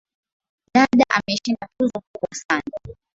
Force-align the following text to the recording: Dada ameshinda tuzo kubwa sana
Dada 0.73 1.05
ameshinda 1.09 1.67
tuzo 1.77 1.99
kubwa 2.11 2.35
sana 2.35 2.71